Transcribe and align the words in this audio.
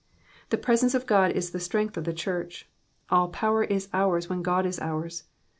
The 0.49 0.57
presence 0.57 0.95
of 0.95 1.05
God 1.05 1.29
is 1.29 1.51
the 1.51 1.59
strength 1.59 1.95
of 1.95 2.05
the 2.05 2.11
church; 2.11 2.67
all 3.11 3.27
power 3.27 3.63
is 3.63 3.87
ours 3.93 4.29
when 4.29 4.41
God 4.41 4.65
is 4.65 4.79
ours. 4.79 5.25